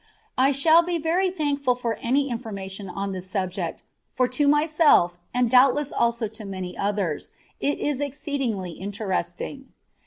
[0.35, 3.83] I shall be very thankful for any information on this subject,
[4.15, 9.73] for to myself, and doubtless also to many others, it is exceedingly interesting.